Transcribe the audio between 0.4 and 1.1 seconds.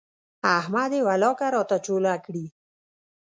احمد يې